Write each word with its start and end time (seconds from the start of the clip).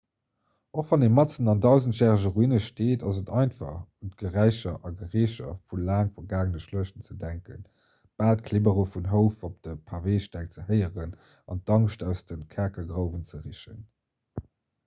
och 0.79 0.87
wann 0.91 1.03
ee 1.07 1.15
matzen 1.15 1.49
an 1.51 1.59
dausendjärege 1.65 2.29
ruine 2.37 2.59
steet 2.67 3.03
ass 3.11 3.19
et 3.21 3.29
einfach 3.41 3.75
un 4.05 4.13
d'geräicher 4.13 4.73
a 4.89 4.93
gerécher 5.01 5.51
vu 5.67 5.79
laang 5.91 6.09
vergaangene 6.17 6.63
schluechten 6.65 7.05
ze 7.11 7.19
denken 7.25 7.61
bal 8.23 8.35
d'klibbere 8.41 8.87
vun 8.97 9.11
houf 9.13 9.45
op 9.51 9.55
de 9.71 9.77
paveesteng 9.95 10.51
ze 10.59 10.67
héieren 10.73 11.15
an 11.53 11.63
d'angscht 11.71 12.09
aus 12.09 12.25
de 12.33 12.41
kerkergrouwen 12.57 13.25
ze 13.33 13.41
richen 13.47 13.81